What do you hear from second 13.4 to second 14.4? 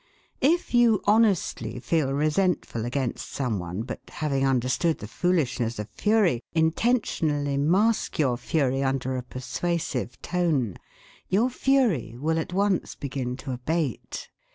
to abate.